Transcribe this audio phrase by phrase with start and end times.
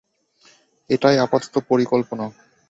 [0.89, 2.25] এটাই আপাতত পরিকল্পনা!